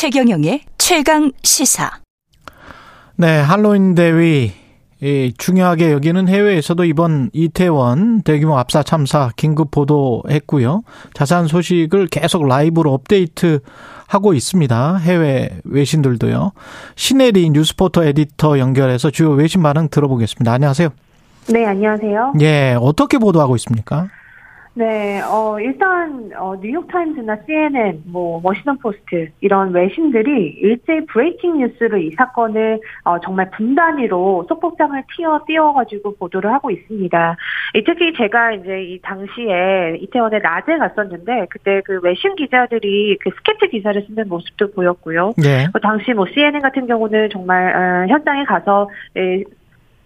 [0.00, 1.90] 최경영의 최강 시사.
[3.16, 4.50] 네, 할로윈 데이
[5.36, 10.84] 중요하게 여기는 해외에서도 이번 이태원 대규모 압사 참사 긴급 보도했고요.
[11.12, 13.60] 자세한 소식을 계속 라이브로 업데이트
[14.08, 14.96] 하고 있습니다.
[14.96, 16.52] 해외 외신들도요.
[16.96, 20.50] 신혜리 뉴스포터 에디터 연결해서 주요 외신 반응 들어보겠습니다.
[20.50, 20.88] 안녕하세요.
[21.48, 22.32] 네, 안녕하세요.
[22.40, 24.08] 예, 어떻게 보도하고 있습니까?
[24.74, 32.12] 네, 어, 일단, 어, 뉴욕타임즈나 CNN, 뭐, 워싱턴 포스트, 이런 외신들이 일제히 breaking news로 이
[32.12, 37.36] 사건을, 어, 정말 분단위로 속보창을 튀어 띄워가지고 보도를 하고 있습니다.
[37.84, 44.00] 특히 제가 이제 이 당시에 이태원에 낮에 갔었는데, 그때 그 외신 기자들이 그 스케치 기사를
[44.06, 45.32] 쓰는 모습도 보였고요.
[45.36, 45.66] 네.
[45.72, 49.42] 그 당시 뭐 CNN 같은 경우는 정말, 어, 현장에 가서, 에,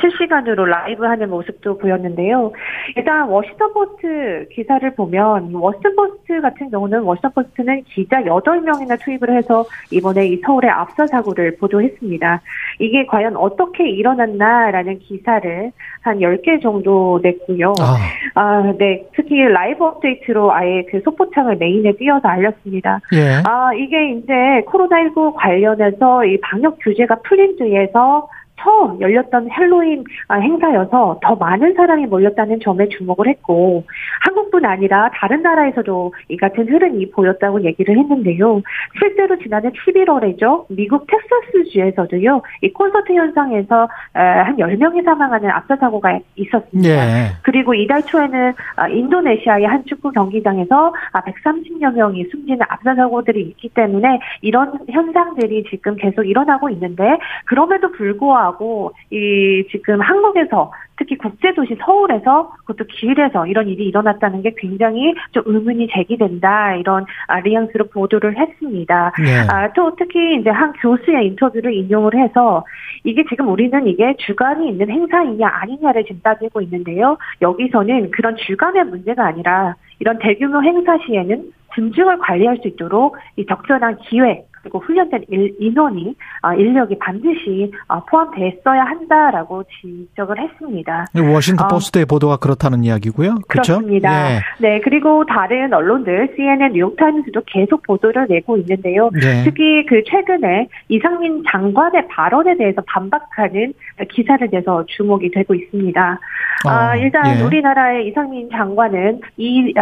[0.00, 2.52] 실시간으로 라이브 하는 모습도 보였는데요.
[2.96, 9.64] 일단 워싱턴 포스트 기사를 보면 워싱턴 포스트 같은 경우는 워싱턴 포스트는 기자 8명이나 투입을 해서
[9.90, 12.40] 이번에 이 서울의 압사 사고를 보도했습니다.
[12.78, 17.74] 이게 과연 어떻게 일어났나라는 기사를 한 10개 정도 냈고요.
[17.80, 17.96] 아.
[18.34, 19.04] 아, 네.
[19.14, 23.00] 특히 라이브 업데이트로 아예 그 속보창을 메인에 띄어서 알렸습니다.
[23.14, 23.42] 예.
[23.44, 24.32] 아, 이게 이제
[24.66, 28.28] 코로나19 관련해서 이 방역 규제가 풀린 뒤에서
[28.62, 33.84] 처음 열렸던 헬로윈 아, 행사여서 더 많은 사람이 몰렸다는 점에 주목을 했고
[34.22, 38.62] 한국뿐 아니라 다른 나라에서도 이 같은 흐름이 보였다고 얘기를 했는데요.
[38.98, 40.66] 실제로 지난해 11월에죠.
[40.68, 42.42] 미국 텍사스주에서도요.
[42.62, 46.88] 이 콘서트 현상에서 한 10명이 사망하는 압사 사고가 있었습니다.
[46.88, 47.30] 예.
[47.42, 53.70] 그리고 이달 초에는 아, 인도네시아의 한 축구 경기장에서 130여 아, 명이 숨지는 압사 사고들이 있기
[53.70, 61.76] 때문에 이런 현상들이 지금 계속 일어나고 있는데 그럼에도 불구하고 하고 이 지금 한국에서 특히 국제도시
[61.80, 68.36] 서울에서 그것도 길에서 이런 일이 일어났다는 게 굉장히 좀 의문이 제기된다 이런 아, 뉘앙스로 보도를
[68.38, 69.12] 했습니다.
[69.18, 69.46] 네.
[69.48, 72.64] 아, 또 특히 이제 한 교수의 인터뷰를 인용을 해서
[73.04, 77.16] 이게 지금 우리는 이게 주관이 있는 행사이냐 아니냐를 지금 따지고 있는데요.
[77.40, 83.98] 여기서는 그런 주관의 문제가 아니라 이런 대규모 행사 시에는 군중을 관리할 수 있도록 이 적절한
[84.08, 91.06] 기회 그리고 훈련된 일, 인원이 어, 인력이 반드시 어, 포함됐어야 한다라고 지적을 했습니다.
[91.14, 93.36] 워싱턴 어, 포스트의 어, 보도가 그렇다는 이야기고요.
[93.48, 93.78] 그렇죠?
[93.78, 94.32] 그렇습니다.
[94.32, 94.40] 예.
[94.58, 99.10] 네, 그리고 다른 언론들 CNN, 뉴욕타임스도 계속 보도를 내고 있는데요.
[99.22, 99.44] 예.
[99.44, 103.72] 특히 그 최근에 이상민 장관의 발언에 대해서 반박하는
[104.10, 106.18] 기사를 내서 주목이 되고 있습니다.
[106.66, 107.42] 아, 일단 예.
[107.42, 109.72] 우리나라의 이상민 장관은 이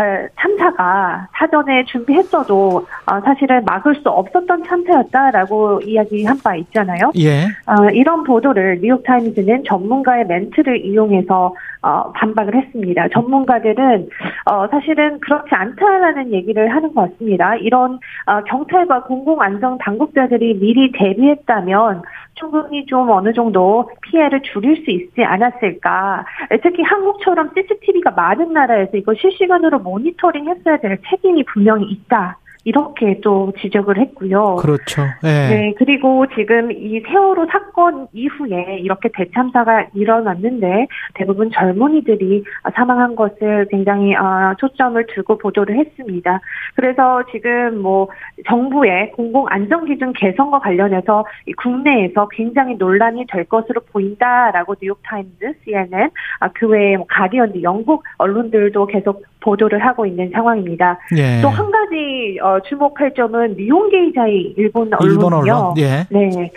[0.41, 2.87] 참사가 사전에 준비했어도
[3.25, 7.10] 사실은 막을 수 없었던 참사였다라고 이야기한 바 있잖아요.
[7.18, 7.46] 예.
[7.66, 13.08] 어, 이런 보도를 뉴욕타임즈는 전문가의 멘트를 이용해서 어, 반박을 했습니다.
[13.08, 14.08] 전문가들은
[14.46, 17.54] 어, 사실은 그렇지 않다라는 얘기를 하는 것 같습니다.
[17.56, 22.02] 이런 어, 경찰과 공공안전 당국자들이 미리 대비했다면
[22.34, 26.24] 충분히 좀 어느 정도 피해를 줄일 수 있지 않았을까.
[26.62, 32.38] 특히 한국처럼 CCTV가 많은 나라에서 이거 실시간으로 모니터링 했어야 될 책임이 분명히 있다.
[32.68, 34.56] 이렇게 또 지적을 했고요.
[34.56, 35.02] 그렇죠.
[35.22, 35.48] 네.
[35.48, 35.74] 네.
[35.78, 44.54] 그리고 지금 이 세월호 사건 이후에 이렇게 대참사가 일어났는데 대부분 젊은이들이 사망한 것을 굉장히 아,
[44.58, 46.40] 초점을 두고 보도를 했습니다.
[46.74, 48.08] 그래서 지금 뭐
[48.46, 51.24] 정부의 공공 안전 기준 개선과 관련해서
[51.56, 58.04] 국내에서 굉장히 논란이 될 것으로 보인다라고 뉴욕 타임즈, CNN, 아, 그 외에 뭐 가디언, 영국
[58.18, 60.98] 언론들도 계속 보도를 하고 있는 상황입니다.
[61.16, 61.41] 예.
[61.41, 65.10] 또한 가지 어, 주목할 점은 니혼게이자의 일본 언론이요.
[65.10, 65.75] 일본 언론?
[65.78, 66.06] 예.
[66.10, 66.53] 네.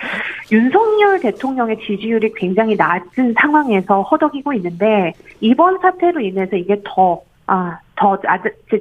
[0.52, 8.17] 윤석열 대통령의 지지율이 굉장히 낮은 상황에서 허덕이고 있는데 이번 사태로 인해서 이게 더 아, 더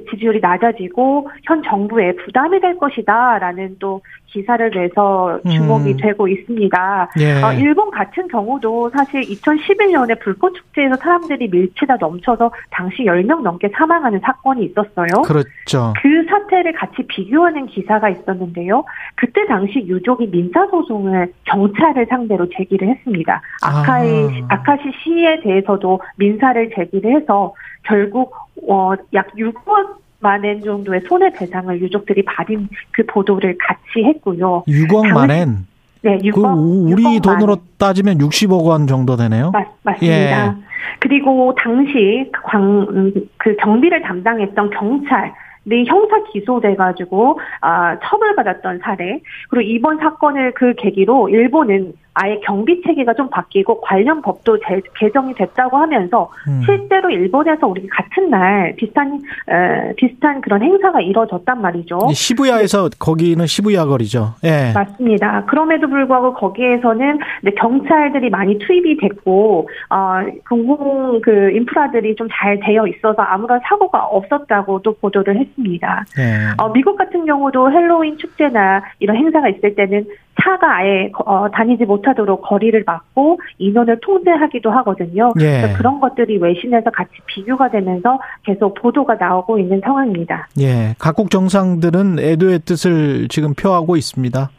[0.09, 4.01] 지지율이 낮아지고 현 정부에 부담이 될 것이다라는 또
[4.31, 5.97] 기사를 내서 주목이 음.
[5.97, 7.09] 되고 있습니다.
[7.19, 7.41] 예.
[7.43, 14.19] 어, 일본 같은 경우도 사실 2011년에 불꽃 축제에서 사람들이 밀치다 넘쳐서 당시 10명 넘게 사망하는
[14.23, 15.21] 사건이 있었어요.
[15.25, 15.93] 그렇죠.
[16.01, 18.85] 그 사태를 같이 비교하는 기사가 있었는데요.
[19.15, 23.41] 그때 당시 유족이 민사 소송을 경찰을 상대로 제기를 했습니다.
[23.61, 24.55] 아카이 아.
[24.55, 27.53] 아카시 시에 대해서도 민사를 제기를 해서
[27.83, 28.33] 결국
[28.67, 30.01] 어, 약 6억
[30.45, 34.63] 엔 정도의 손해배상을 유족들이 받은 그 보도를 같이 했고요.
[34.67, 35.65] 6억 만 엔?
[36.03, 36.33] 네, 6억.
[36.33, 37.65] 그 우리 6억 돈으로 만.
[37.77, 39.51] 따지면 60억 원 정도 되네요.
[39.51, 40.47] 맞, 맞습니다.
[40.47, 40.53] 예.
[40.99, 49.19] 그리고 당시 광, 음, 그 경비를 담당했던 경찰, 네, 형사 기소돼가지고 아 처벌받았던 사례
[49.49, 55.33] 그리고 이번 사건을 그 계기로 일본은 아예 경비 체계가 좀 바뀌고 관련 법도 제, 개정이
[55.33, 56.61] 됐다고 하면서 음.
[56.65, 61.99] 실제로 일본에서 우리 같은 날 비슷한 에, 비슷한 그런 행사가 이뤄졌단 말이죠.
[62.11, 64.33] 시부야에서 거기는 시부야 거리죠.
[64.43, 64.73] 예.
[64.73, 65.45] 맞습니다.
[65.45, 67.19] 그럼에도 불구하고 거기에서는
[67.57, 70.19] 경찰들이 많이 투입이 됐고 어,
[70.49, 76.05] 공공 그 인프라들이 좀 잘 되어 있어서 아무런 사고가 없었다고도 보도를 했 습니다.
[76.17, 76.53] 예.
[76.57, 80.05] 어, 미국 같은 경우도 헬로윈 축제나 이런 행사가 있을 때는
[80.41, 85.33] 차가 아예 어, 다니지 못하도록 거리를 막고 인원을 통제하기도 하거든요.
[85.39, 85.73] 예.
[85.77, 90.47] 그런 것들이 외신에서 같이 비교가 되면서 계속 보도가 나오고 있는 상황입니다.
[90.59, 94.49] 예, 각국 정상들은 애도의 뜻을 지금 표하고 있습니다.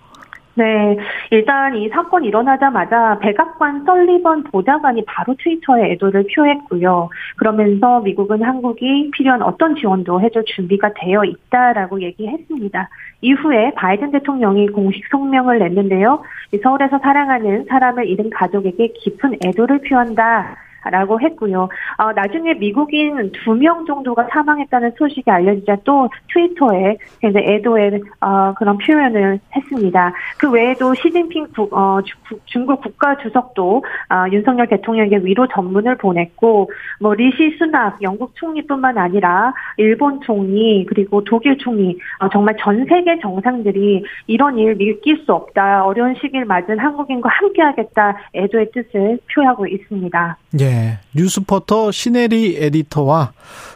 [0.54, 0.98] 네,
[1.30, 7.08] 일단 이 사건 일어나자마자 백악관 설리번 보좌관이 바로 트위터에 애도를 표했고요.
[7.36, 12.88] 그러면서 미국은 한국이 필요한 어떤 지원도 해줄 준비가 되어 있다라고 얘기했습니다.
[13.22, 16.22] 이후에 바이든 대통령이 공식 성명을 냈는데요.
[16.62, 20.56] 서울에서 사랑하는 사람을 잃은 가족에게 깊은 애도를 표한다.
[20.90, 21.68] 라고 했고요.
[21.98, 28.78] 어, 나중에 미국인 두 명 정도가 사망했다는 소식이 알려지자 또 트위터에 굉장히 애도의 어, 그런
[28.78, 30.12] 표현을 했습니다.
[30.38, 32.00] 그 외에도 시진핑 국, 어,
[32.46, 36.70] 중국 국가 주석도 어, 윤석열 대통령에게 위로 전문을 보냈고
[37.00, 43.18] 뭐 리시 수낙 영국 총리뿐만 아니라 일본 총리 그리고 독일 총리 어, 정말 전 세계
[43.20, 50.36] 정상들이 이런 일 믿길 수 없다 어려운 시기를 맞은 한국인과 함께하겠다 애도의 뜻을 표하고 있습니다.
[50.60, 50.71] 예.
[50.72, 50.98] 네.
[51.14, 53.32] 뉴스포터 시네리 에디터와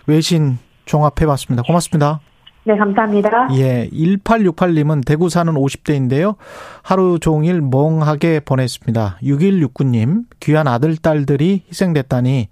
[0.06, 0.56] 외신
[0.86, 1.62] 종합해봤습니다.
[1.64, 2.20] 고맙습니다.
[2.64, 3.48] 네, 감사합니다.
[3.52, 6.36] 예, 1868님은 대구 사는 50대인데요.
[6.82, 9.18] 하루 종일 멍하게 보냈습니다.
[9.22, 12.48] 6169님, 귀한 아들, 딸들이 희생됐다니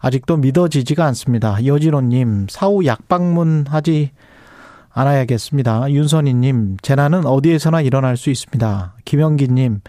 [0.00, 1.64] 아직도 믿어지지가 않습니다.
[1.64, 4.10] 여진호님, 사후 약방문 하지
[4.90, 5.92] 않아야겠습니다.
[5.92, 8.94] 윤선희님, 재난은 어디에서나 일어날 수 있습니다.
[9.04, 9.80] 김영기님,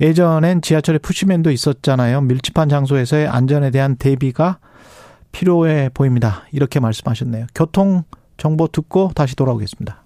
[0.00, 2.20] 예전엔 지하철에 푸시맨도 있었잖아요.
[2.22, 4.58] 밀집한 장소에서의 안전에 대한 대비가
[5.32, 6.44] 필요해 보입니다.
[6.52, 7.46] 이렇게 말씀하셨네요.
[7.54, 8.04] 교통
[8.36, 10.02] 정보 듣고 다시 돌아오겠습니다.